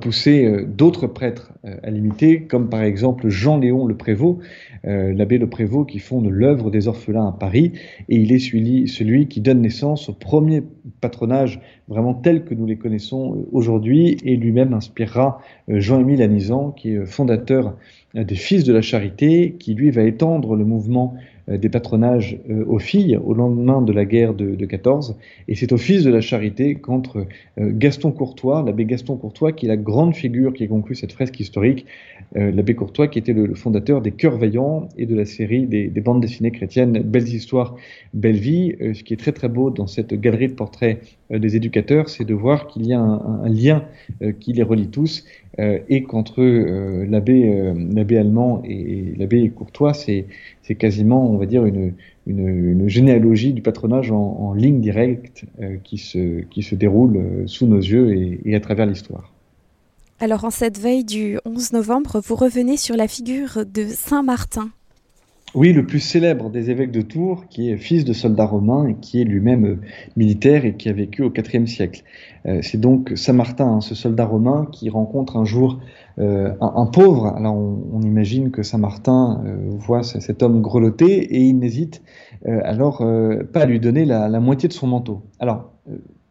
pousser 0.00 0.44
euh, 0.44 0.64
d'autres 0.64 1.08
prêtres 1.08 1.52
euh, 1.64 1.76
à 1.82 1.90
l'imiter, 1.90 2.42
comme 2.42 2.68
par 2.68 2.82
exemple 2.82 3.28
Jean-Léon 3.28 3.86
Le 3.86 3.96
Prévost, 3.96 4.38
l'abbé 4.84 5.38
Le 5.38 5.48
Prévost 5.48 5.88
qui 5.88 5.98
fonde 5.98 6.28
l'œuvre 6.28 6.70
des 6.70 6.88
orphelins 6.88 7.28
à 7.28 7.32
Paris, 7.32 7.72
et 8.08 8.16
il 8.16 8.32
est 8.32 8.38
celui, 8.38 9.28
qui 9.28 9.40
donne 9.40 9.62
naissance 9.62 10.10
au 10.10 10.12
premier 10.12 10.62
patronage 11.00 11.60
vraiment 11.88 12.12
tel 12.12 12.44
que 12.44 12.54
nous 12.54 12.66
les 12.66 12.76
connaissons 12.76 13.46
aujourd'hui, 13.50 14.18
et 14.24 14.36
lui-même 14.36 14.74
inspirera 14.74 15.40
Jean-Émile 15.68 16.20
Anizan, 16.20 16.70
qui 16.70 16.90
est 16.90 17.06
fondateur 17.06 17.76
des 18.14 18.34
Fils 18.34 18.64
de 18.64 18.74
la 18.74 18.82
Charité, 18.82 19.56
qui 19.58 19.72
lui 19.72 19.90
va 19.90 20.02
étendre 20.02 20.54
le 20.54 20.66
mouvement 20.66 21.14
des 21.48 21.68
patronages 21.68 22.38
euh, 22.48 22.64
aux 22.66 22.78
filles 22.78 23.18
au 23.22 23.34
lendemain 23.34 23.82
de 23.82 23.92
la 23.92 24.04
guerre 24.04 24.34
de, 24.34 24.54
de 24.54 24.66
14. 24.66 25.16
Et 25.48 25.54
c'est 25.54 25.72
au 25.72 25.76
fils 25.76 26.02
de 26.02 26.10
la 26.10 26.20
charité 26.20 26.74
qu'entre 26.76 27.26
euh, 27.58 27.70
Gaston 27.72 28.12
Courtois, 28.12 28.62
l'abbé 28.64 28.84
Gaston 28.86 29.16
Courtois, 29.16 29.52
qui 29.52 29.66
est 29.66 29.68
la 29.68 29.76
grande 29.76 30.14
figure 30.14 30.54
qui 30.54 30.66
conclut 30.68 30.94
cette 30.94 31.12
fresque 31.12 31.38
historique, 31.40 31.86
l'abbé 32.34 32.74
Courtois 32.74 33.06
qui 33.08 33.18
était 33.18 33.32
le, 33.32 33.54
fondateur 33.54 34.00
des 34.00 34.10
Cœurs 34.10 34.38
Vaillants 34.38 34.88
et 34.96 35.06
de 35.06 35.14
la 35.14 35.24
série 35.24 35.66
des, 35.66 35.88
des 35.88 36.00
bandes 36.00 36.20
dessinées 36.20 36.50
chrétiennes 36.50 37.00
Belles 37.00 37.28
Histoires, 37.28 37.76
Belle 38.12 38.36
Vie. 38.36 38.74
ce 38.80 39.02
qui 39.04 39.14
est 39.14 39.18
très 39.18 39.32
très 39.32 39.48
beau 39.48 39.70
dans 39.70 39.86
cette 39.86 40.14
galerie 40.14 40.48
de 40.48 40.54
portraits 40.54 41.00
des 41.30 41.56
éducateurs, 41.56 42.08
c'est 42.08 42.24
de 42.24 42.34
voir 42.34 42.66
qu'il 42.66 42.86
y 42.86 42.92
a 42.92 43.00
un, 43.00 43.48
lien 43.48 43.84
qui 44.40 44.52
les 44.52 44.62
relie 44.62 44.88
tous 44.88 45.24
et 45.58 46.02
qu'entre 46.04 46.42
l'abbé 46.42 48.16
allemand 48.16 48.62
et 48.64 49.14
l'abbé 49.16 49.48
Courtois, 49.50 49.94
c'est 49.94 50.26
quasiment, 50.76 51.30
on 51.30 51.38
va 51.38 51.46
dire, 51.46 51.64
une, 51.64 51.94
une, 52.26 52.88
généalogie 52.88 53.52
du 53.52 53.62
patronage 53.62 54.10
en, 54.10 54.54
ligne 54.54 54.80
directe 54.80 55.44
euh, 55.60 55.76
qui, 55.82 55.98
se, 55.98 56.40
qui 56.42 56.62
se 56.62 56.74
déroule 56.74 57.16
euh, 57.16 57.46
sous 57.46 57.66
nos 57.66 57.78
yeux 57.78 58.38
et, 58.44 58.54
à 58.54 58.60
travers 58.60 58.86
l'histoire. 58.86 59.32
Alors 60.20 60.44
en 60.44 60.50
cette 60.50 60.78
veille 60.78 61.04
du 61.04 61.38
11 61.44 61.72
novembre, 61.72 62.20
vous 62.24 62.36
revenez 62.36 62.76
sur 62.76 62.96
la 62.96 63.08
figure 63.08 63.64
de 63.66 63.84
Saint 63.84 64.22
Martin. 64.22 64.70
Oui, 65.54 65.72
le 65.72 65.86
plus 65.86 66.00
célèbre 66.00 66.50
des 66.50 66.72
évêques 66.72 66.90
de 66.90 67.00
Tours, 67.00 67.46
qui 67.48 67.70
est 67.70 67.76
fils 67.76 68.04
de 68.04 68.12
soldat 68.12 68.44
romain 68.44 68.88
et 68.88 68.94
qui 68.94 69.20
est 69.20 69.24
lui-même 69.24 69.64
euh, 69.64 69.80
militaire 70.16 70.64
et 70.64 70.74
qui 70.74 70.88
a 70.88 70.92
vécu 70.92 71.22
au 71.22 71.32
IVe 71.32 71.66
siècle. 71.66 72.02
Euh, 72.46 72.58
c'est 72.60 72.80
donc 72.80 73.12
Saint 73.14 73.34
Martin, 73.34 73.76
hein, 73.76 73.80
ce 73.80 73.94
soldat 73.94 74.24
romain, 74.24 74.66
qui 74.72 74.90
rencontre 74.90 75.36
un 75.36 75.44
jour 75.44 75.78
euh, 76.18 76.52
un, 76.60 76.86
pauvre. 76.86 77.28
Alors 77.36 77.54
on, 77.54 78.00
imagine 78.00 78.50
que 78.50 78.64
Saint 78.64 78.78
Martin 78.78 79.44
voit 79.70 80.02
cet 80.02 80.42
homme 80.42 80.60
grelotter 80.60 81.36
et 81.36 81.40
il 81.40 81.58
n'hésite 81.58 82.02
alors 82.44 82.98
pas 83.52 83.62
à 83.62 83.66
lui 83.66 83.80
donner 83.80 84.04
la, 84.04 84.28
moitié 84.40 84.68
de 84.68 84.72
son 84.72 84.86
manteau. 84.86 85.22
Alors 85.40 85.72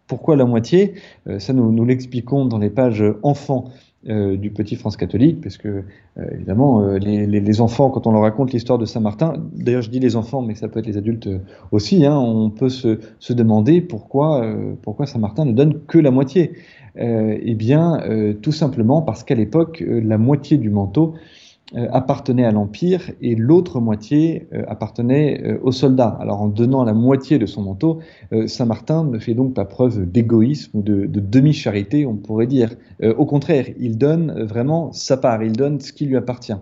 pourquoi 0.07 0.37
la 0.37 0.45
moitié? 0.45 0.93
Ça 1.39 1.51
nous, 1.51 1.71
nous 1.71 1.83
l'expliquons 1.83 2.45
dans 2.45 2.59
les 2.59 2.69
pages 2.69 3.03
enfants 3.23 3.65
euh, 4.09 4.35
du 4.35 4.51
petit 4.51 4.75
France 4.75 4.97
catholique, 4.97 5.39
parce 5.39 5.57
que 5.57 5.69
euh, 6.17 6.25
évidemment, 6.33 6.81
euh, 6.81 6.97
les, 6.97 7.61
enfants, 7.61 7.89
quand 7.89 8.05
on 8.05 8.11
leur 8.11 8.23
raconte 8.23 8.51
l'histoire 8.51 8.77
de 8.77 8.83
Saint 8.83 8.99
Martin, 8.99 9.35
d'ailleurs 9.53 9.81
je 9.81 9.89
dis 9.89 10.01
les 10.01 10.17
enfants, 10.17 10.41
mais 10.41 10.55
ça 10.55 10.67
peut 10.67 10.79
être 10.79 10.87
les 10.87 10.97
adultes 10.97 11.29
aussi, 11.71 12.05
hein, 12.05 12.17
on 12.17 12.49
peut 12.49 12.67
se, 12.67 12.99
se 13.19 13.31
demander 13.31 13.79
pourquoi, 13.79 14.45
pourquoi 14.81 15.05
Saint 15.05 15.19
Martin 15.19 15.45
ne 15.45 15.53
donne 15.53 15.85
que 15.87 15.97
la 15.97 16.11
moitié. 16.11 16.51
eh 16.97 17.55
bien, 17.55 18.01
tout 18.41 18.51
simplement 18.51 19.01
parce 19.01 19.23
qu'à 19.23 19.35
l'époque, 19.35 19.81
la 19.87 20.17
moitié 20.17 20.57
du 20.57 20.69
manteau 20.69 21.13
appartenait 21.75 22.45
à 22.45 22.51
l'Empire 22.51 23.11
et 23.21 23.35
l'autre 23.35 23.79
moitié 23.79 24.47
euh, 24.53 24.63
appartenait 24.67 25.41
euh, 25.43 25.57
aux 25.63 25.71
soldats. 25.71 26.17
Alors 26.19 26.41
en 26.41 26.47
donnant 26.47 26.83
la 26.83 26.93
moitié 26.93 27.39
de 27.39 27.45
son 27.45 27.63
manteau, 27.63 27.99
Saint 28.47 28.65
Martin 28.65 29.03
ne 29.03 29.19
fait 29.19 29.33
donc 29.33 29.53
pas 29.53 29.65
preuve 29.65 30.09
d'égoïsme 30.09 30.77
ou 30.77 30.81
de, 30.81 31.05
demi-charité, 31.05 32.05
on 32.05 32.15
pourrait 32.15 32.47
dire. 32.47 32.75
au 33.01 33.25
contraire, 33.25 33.65
il 33.79 33.97
donne 33.97 34.43
vraiment 34.43 34.91
sa 34.91 35.17
part, 35.17 35.43
il 35.43 35.53
donne 35.53 35.79
ce 35.79 35.93
qui 35.93 36.05
lui 36.05 36.17
appartient. 36.17 36.53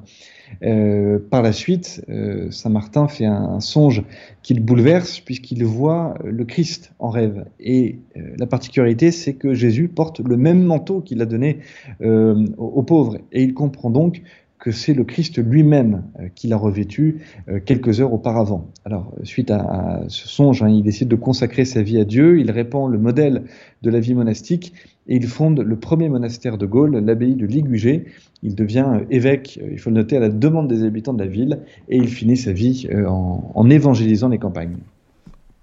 par 1.30 1.41
la 1.41 1.53
suite, 1.53 2.06
Saint 2.50 2.70
Martin 2.70 3.08
fait 3.08 3.25
un, 3.25 3.60
songe 3.60 4.03
qu'il 4.44 4.63
bouleverse 4.63 5.20
puisqu'il 5.20 5.63
voit 5.63 6.15
le 6.24 6.44
Christ 6.46 6.94
en 7.00 7.10
rêve. 7.10 7.46
Et 7.60 8.00
la 8.38 8.48
particularité, 8.48 9.12
c'est 9.12 9.34
que 9.34 9.53
Jésus 9.53 9.88
porte 9.88 10.20
le 10.20 10.38
même 10.38 10.63
manteau 10.63 11.01
qu'il 11.01 11.22
a 11.22 11.25
donné 11.25 11.60
aux 12.01 12.84
pauvres. 12.84 13.18
Et 13.32 13.44
il 13.44 13.53
comprend 13.53 13.89
donc 13.89 14.22
que 14.62 14.72
c'est 14.72 14.94
le 14.94 15.03
Christ 15.03 15.44
lui-même 15.44 16.03
euh, 16.20 16.27
qui 16.34 16.48
l'a 16.48 16.56
revêtu 16.56 17.18
euh, 17.50 17.60
quelques 17.60 18.00
heures 18.00 18.13
auparavant. 18.13 18.70
Alors, 18.86 19.12
suite 19.24 19.50
à, 19.50 20.03
ce 20.08 20.27
songe, 20.27 20.62
hein, 20.62 20.70
il 20.70 20.84
décide 20.84 21.08
de 21.08 21.15
consacrer 21.15 21.65
sa 21.65 21.82
vie 21.82 22.00
à 22.00 22.06
Dieu, 22.06 22.39
il 22.39 22.50
répand 22.51 22.89
le 22.89 23.00
modèle 23.00 23.44
de 23.82 23.89
la 23.89 24.00
vie 24.00 24.13
monastique 24.13 24.74
et 25.08 25.15
il 25.15 25.25
fonde 25.25 25.60
le 25.60 25.75
premier 25.75 26.10
monastère 26.10 26.60
de 26.60 26.68
Gaulle, 26.68 26.96
l'abbaye 26.98 27.34
de 27.34 27.48
Ligugé. 27.48 28.06
Il 28.44 28.53
devient 28.53 28.86
euh, 28.88 29.06
évêque, 29.10 29.60
il 29.72 29.80
faut 29.80 29.89
le 29.89 29.96
noter, 29.96 30.18
à 30.18 30.20
la 30.20 30.30
demande 30.30 30.68
des 30.68 30.84
habitants 30.84 31.13
de 31.13 31.24
la 31.24 31.30
ville 31.30 31.62
et 31.89 31.98
il 31.98 32.08
finit 32.08 32.38
sa 32.38 32.53
vie 32.53 32.88
en, 33.08 33.51
en 33.56 33.70
évangélisant 33.70 34.30
les 34.30 34.38
campagnes. 34.38 34.77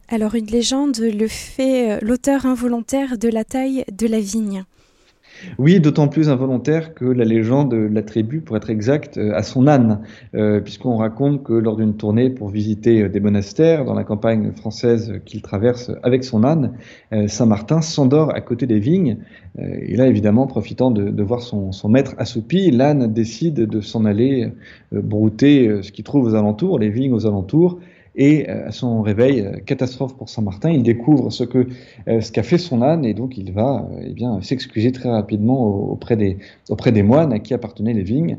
Alors, 0.09 0.35
une 0.35 0.47
légende 0.47 0.99
le 0.99 1.29
fait 1.29 2.01
l'auteur 2.01 2.47
involontaire 2.47 3.17
de 3.17 3.29
la 3.29 3.45
taille 3.45 3.85
de 3.93 4.09
la 4.09 4.19
vigne. 4.19 4.65
Oui, 5.59 5.81
d'autant 5.81 6.09
plus 6.09 6.29
involontaire 6.29 6.95
que 6.95 7.05
la 7.05 7.25
légende 7.25 7.75
l'attribue, 7.75 8.41
pour 8.41 8.57
être 8.57 8.71
exact, 8.71 9.19
euh, 9.19 9.33
à 9.35 9.43
son 9.43 9.67
âne, 9.67 10.01
euh, 10.35 10.61
puisqu'on 10.61 10.97
raconte 10.97 11.43
que 11.43 11.53
lors 11.53 11.77
d'une 11.77 11.95
tournée 11.95 12.31
pour 12.31 12.49
visiter 12.49 13.03
euh, 13.03 13.09
des 13.09 13.21
monastères 13.21 13.85
dans 13.85 13.95
la 13.95 14.05
campagne 14.05 14.53
française 14.53 15.21
qu'il 15.25 15.43
traverse 15.43 15.91
avec 16.03 16.25
son 16.25 16.45
âne, 16.45 16.73
Saint-Martin 17.27 17.81
s'endort 17.81 18.35
à 18.35 18.41
côté 18.41 18.67
des 18.67 18.79
vignes. 18.79 19.19
et 19.59 19.97
là, 19.97 20.07
évidemment, 20.07 20.47
profitant 20.47 20.91
de, 20.91 21.23
voir 21.23 21.43
son, 21.43 21.73
son, 21.73 21.89
maître 21.89 22.15
assoupi, 22.19 22.71
l'âne 22.71 23.13
décide 23.13 23.55
de 23.55 23.81
s'en 23.81 24.05
aller 24.05 24.53
brouter 24.93 25.83
ce 25.83 25.91
qu'il 25.91 26.05
trouve 26.05 26.27
aux 26.27 26.35
alentours, 26.35 26.79
les 26.79 26.91
vignes 26.91 27.13
aux 27.13 27.27
alentours, 27.27 27.79
et 28.17 28.49
euh, 28.49 28.69
à 28.69 28.73
son 28.73 29.03
réveil, 29.03 29.41
euh, 29.41 29.53
catastrophe 29.65 30.17
pour 30.17 30.29
Saint-Martin, 30.29 30.71
il 30.71 30.83
découvre 30.83 31.31
ce 31.31 31.45
que 31.45 31.69
euh, 32.09 32.21
ce 32.21 32.33
qu'a 32.33 32.43
fait 32.43 32.59
son 32.59 32.83
âne 32.83 33.05
et 33.05 33.15
donc 33.15 33.39
il 33.39 33.53
va 33.53 33.89
eh 34.03 34.13
bien 34.13 34.41
s'excuser 34.43 34.93
très 34.93 35.09
rapidement 35.09 35.65
auprès 35.67 36.17
des 36.17 36.39
auprès 36.69 36.93
des 36.93 37.03
moines 37.03 37.33
à 37.33 37.39
qui 37.39 37.55
appartenaient 37.55 37.95
les 37.95 38.03
vignes. 38.03 38.39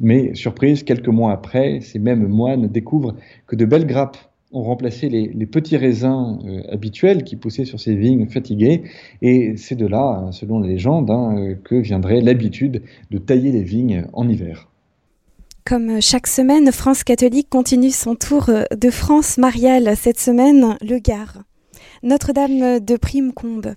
mais 0.00 0.34
surprise, 0.34 0.82
quelques 0.82 1.08
mois 1.08 1.32
après, 1.32 1.80
ces 1.80 1.98
mêmes 1.98 2.26
moines 2.26 2.68
découvrent 2.68 3.14
que 3.46 3.56
de 3.56 3.64
belles 3.64 3.86
grappes 3.86 4.18
ont 4.52 4.62
remplacé 4.62 5.08
les, 5.08 5.46
petits 5.46 5.76
raisins 5.76 6.38
habituels 6.70 7.24
qui 7.24 7.36
poussaient 7.36 7.66
sur 7.66 7.80
ces 7.80 7.94
vignes 7.94 8.26
fatiguées. 8.26 8.82
Et 9.22 9.56
c'est 9.56 9.76
de 9.76 9.86
là, 9.86 10.28
selon 10.32 10.60
la 10.60 10.68
légende, 10.68 11.10
hein, 11.10 11.54
que 11.64 11.76
viendrait 11.76 12.20
l'habitude 12.20 12.82
de 13.10 13.18
tailler 13.18 13.52
les 13.52 13.62
vignes 13.62 14.06
en 14.12 14.28
hiver. 14.28 14.68
Comme 15.68 16.00
chaque 16.00 16.28
semaine, 16.28 16.72
France 16.72 17.04
catholique 17.04 17.50
continue 17.50 17.90
son 17.90 18.14
tour 18.14 18.48
de 18.74 18.90
France 18.90 19.36
mariale. 19.36 19.94
Cette 19.98 20.18
semaine, 20.18 20.78
le 20.80 20.98
Gard. 20.98 21.42
Notre-Dame 22.02 22.80
de 22.80 22.96
Primecombe. 22.96 23.74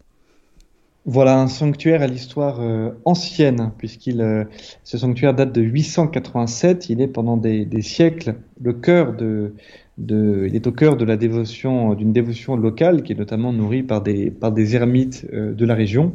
Voilà 1.06 1.38
un 1.38 1.48
sanctuaire 1.48 2.02
à 2.02 2.08
l'histoire 2.08 2.62
euh, 2.62 2.92
ancienne, 3.04 3.74
puisqu'il 3.78 4.22
euh, 4.22 4.46
ce 4.86 4.98
sanctuaire 4.98 5.34
date 5.34 5.52
de 5.52 5.62
887. 5.62 6.90
Il 6.90 7.02
est 7.02 7.10
pendant 7.10 7.36
des, 7.36 7.68
siècles 7.82 8.36
le 8.62 8.72
cœur 8.72 9.12
de, 9.12 9.54
il 9.98 10.56
est 10.56 10.68
au 10.68 10.72
cœur 10.72 10.96
de 10.96 11.04
la 11.04 11.18
dévotion 11.18 11.94
d'une 11.94 12.14
dévotion 12.14 12.56
locale 12.56 13.04
qui 13.04 13.12
est 13.12 13.18
notamment 13.18 13.52
nourrie 13.52 13.84
par 13.84 14.02
des 14.02 14.32
par 14.32 14.54
des 14.54 14.78
ermites 14.78 15.28
euh, 15.34 15.54
de 15.54 15.66
la 15.66 15.76
région. 15.76 16.14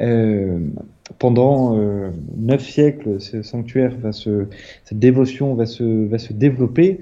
Euh, 0.00 0.58
pendant 1.18 1.76
euh, 1.76 2.10
neuf 2.36 2.64
siècles, 2.68 3.20
ce 3.20 3.42
sanctuaire 3.42 3.94
va 3.98 4.12
se, 4.12 4.46
cette 4.84 4.98
dévotion 4.98 5.54
va 5.54 5.66
se, 5.66 6.06
va 6.06 6.18
se 6.18 6.32
développer 6.32 7.00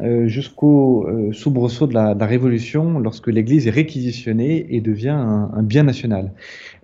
euh, 0.00 0.28
jusqu'au 0.28 1.04
euh, 1.08 1.32
soubresaut 1.32 1.88
de 1.88 1.94
la, 1.94 2.14
de 2.14 2.20
la, 2.20 2.26
Révolution, 2.26 3.00
lorsque 3.00 3.26
l'Église 3.26 3.66
est 3.66 3.72
réquisitionnée 3.72 4.66
et 4.70 4.80
devient 4.80 5.08
un, 5.08 5.50
un 5.52 5.62
bien 5.64 5.82
national. 5.82 6.32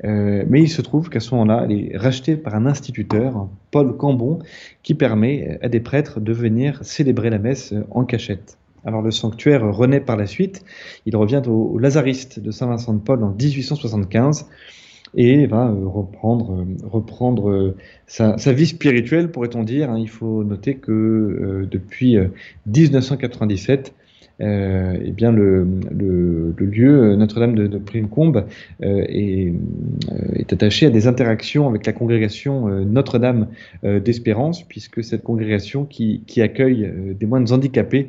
Euh, 0.05 0.45
mais 0.49 0.61
il 0.61 0.69
se 0.69 0.83
trouve 0.83 1.09
qu'à 1.09 1.21
ce 1.21 1.33
moment-là, 1.37 1.63
elle 1.65 1.73
est 1.73 1.97
rachetée 1.97 2.37
par 2.37 2.57
un 2.57 2.67
instituteur, 2.67 3.49
Paul 3.71 3.97
Cambon, 3.97 4.41
qui 4.83 4.95
permet 4.95 5.57
à 5.63 5.69
des 5.69 5.79
prêtres 5.79 6.19
de 6.19 6.33
venir 6.33 6.81
célébrer 6.83 7.31
la 7.31 7.39
messe 7.39 7.73
en 7.93 8.05
cachette. 8.05 8.59
Alors 8.85 9.03
le 9.03 9.13
sanctuaire 9.13 9.63
renaît 9.73 10.01
par 10.01 10.17
la 10.17 10.27
suite, 10.27 10.65
il 11.07 11.17
revient 11.17 11.43
au, 11.47 11.75
au 11.75 11.79
Lazariste 11.79 12.41
de 12.41 12.51
Saint-Vincent 12.51 12.93
de 12.93 13.01
Paul 13.01 13.23
en 13.23 13.31
1875 13.31 14.47
et 15.17 15.47
va 15.47 15.69
euh, 15.69 15.87
reprendre, 15.87 17.51
euh, 17.51 17.75
euh, 18.21 18.37
sa, 18.37 18.53
vie 18.53 18.67
spirituelle, 18.67 19.31
pourrait-on 19.31 19.65
dire. 19.65 19.91
Hein. 19.91 19.99
Il 19.99 20.11
faut 20.11 20.45
noter 20.45 20.77
que 20.77 21.67
depuis 21.71 22.17
1997, 22.67 23.95
euh, 24.43 24.99
eh 25.03 25.13
bien 25.13 25.33
le, 25.33 25.67
lieu 26.59 27.17
Notre-Dame 27.17 27.55
de, 27.55 27.67
de 27.67 27.79
Primecombe 27.79 28.45
est, 28.81 29.55
est, 30.35 30.53
attaché 30.53 30.87
à 30.87 30.91
des 30.91 31.07
interactions 31.07 31.67
avec 31.67 31.87
la 31.87 31.95
congrégation 31.95 32.69
Notre-Dame 32.85 33.49
d'Espérance, 33.83 34.63
puisque 34.63 35.03
cette 35.03 35.23
congrégation 35.23 35.87
qui, 35.87 36.23
accueille 36.43 36.93
des 37.19 37.25
moines 37.25 37.51
handicapés 37.51 38.09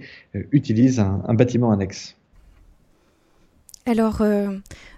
utilise 0.51 0.99
un 0.99 1.33
bâtiment 1.33 1.71
annexe. 1.71 2.16
Alors, 3.87 4.21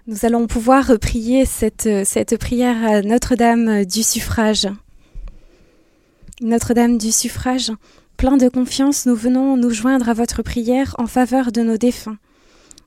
nous 0.08 0.24
allons 0.24 0.48
pouvoir 0.48 0.98
prier 0.98 1.46
cette, 1.46 1.88
cette 2.04 2.36
prière 2.36 2.84
à 2.84 3.02
Notre-Dame 3.02 3.84
du 3.84 4.02
suffrage. 4.02 4.66
Notre-Dame 6.40 6.98
du 6.98 7.12
suffrage, 7.12 7.70
plein 8.16 8.36
de 8.36 8.48
confiance, 8.48 9.06
nous 9.06 9.14
venons 9.14 9.56
nous 9.56 9.70
joindre 9.70 10.08
à 10.08 10.12
votre 10.12 10.42
prière 10.42 10.96
en 10.98 11.06
faveur 11.06 11.52
de 11.52 11.62
nos 11.62 11.76
défunts. 11.76 12.18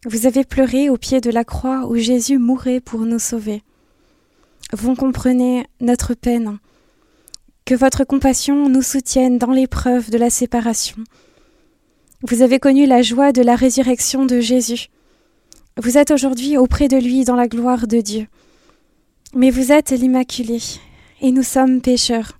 Vous 0.05 0.25
avez 0.25 0.43
pleuré 0.43 0.89
au 0.89 0.97
pied 0.97 1.21
de 1.21 1.29
la 1.29 1.45
croix 1.45 1.87
où 1.87 1.95
Jésus 1.95 2.37
mourait 2.37 2.81
pour 2.81 2.99
nous 3.05 3.19
sauver. 3.19 3.63
Vous 4.73 4.95
comprenez 4.95 5.65
notre 5.79 6.15
peine. 6.15 6.57
Que 7.63 7.75
votre 7.75 8.03
compassion 8.03 8.67
nous 8.67 8.81
soutienne 8.81 9.37
dans 9.37 9.51
l'épreuve 9.51 10.09
de 10.09 10.17
la 10.17 10.29
séparation. 10.29 10.97
Vous 12.23 12.41
avez 12.41 12.59
connu 12.59 12.87
la 12.87 13.01
joie 13.01 13.31
de 13.31 13.41
la 13.41 13.55
résurrection 13.55 14.25
de 14.25 14.41
Jésus. 14.41 14.89
Vous 15.81 15.97
êtes 15.97 16.11
aujourd'hui 16.11 16.55
auprès 16.55 16.87
de 16.87 16.97
lui 16.97 17.25
dans 17.25 17.35
la 17.35 17.47
gloire 17.47 17.87
de 17.87 17.99
Dieu. 17.99 18.27
Mais 19.33 19.49
vous 19.49 19.71
êtes 19.71 19.89
l'Immaculée, 19.89 20.61
et 21.19 21.31
nous 21.31 21.41
sommes 21.41 21.81
pécheurs. 21.81 22.33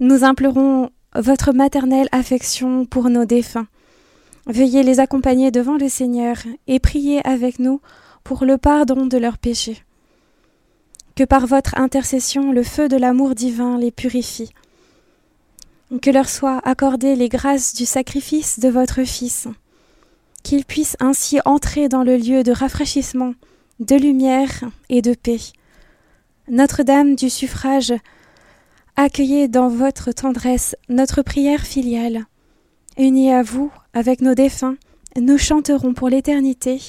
Nous 0.00 0.22
implorons 0.22 0.90
votre 1.14 1.54
maternelle 1.54 2.10
affection 2.12 2.84
pour 2.84 3.08
nos 3.08 3.24
défunts. 3.24 3.68
Veuillez 4.46 4.82
les 4.82 5.00
accompagner 5.00 5.50
devant 5.50 5.78
le 5.78 5.88
Seigneur 5.88 6.36
et 6.66 6.78
priez 6.78 7.26
avec 7.26 7.58
nous 7.58 7.80
pour 8.22 8.44
le 8.44 8.58
pardon 8.58 9.06
de 9.06 9.16
leurs 9.16 9.38
péchés. 9.38 9.82
Que 11.16 11.24
par 11.24 11.46
votre 11.46 11.78
intercession 11.78 12.52
le 12.52 12.62
feu 12.62 12.86
de 12.86 12.98
l'amour 12.98 13.34
divin 13.34 13.78
les 13.78 13.90
purifie. 13.90 14.50
Que 16.02 16.10
leur 16.10 16.28
soient 16.28 16.60
accordées 16.64 17.16
les 17.16 17.30
grâces 17.30 17.72
du 17.72 17.86
sacrifice 17.86 18.58
de 18.58 18.68
votre 18.68 19.04
Fils 19.04 19.48
qu'ils 20.42 20.64
puissent 20.64 20.96
ainsi 21.00 21.38
entrer 21.44 21.88
dans 21.88 22.02
le 22.02 22.16
lieu 22.16 22.42
de 22.42 22.52
rafraîchissement, 22.52 23.34
de 23.80 23.96
lumière 23.96 24.64
et 24.88 25.02
de 25.02 25.14
paix. 25.14 25.40
Notre-Dame 26.48 27.14
du 27.14 27.30
suffrage, 27.30 27.92
accueillez 28.96 29.48
dans 29.48 29.68
votre 29.68 30.12
tendresse 30.12 30.76
notre 30.88 31.22
prière 31.22 31.64
filiale. 31.64 32.26
Unis 32.98 33.32
à 33.32 33.42
vous, 33.42 33.72
avec 33.94 34.20
nos 34.20 34.34
défunts, 34.34 34.76
nous 35.16 35.38
chanterons 35.38 35.94
pour 35.94 36.08
l'éternité 36.08 36.80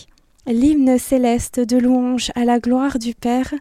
l'hymne 0.46 0.98
céleste 0.98 1.60
de 1.60 1.78
louange 1.78 2.32
à 2.36 2.46
la 2.46 2.60
gloire 2.60 3.00
du 3.00 3.16
Père, 3.16 3.54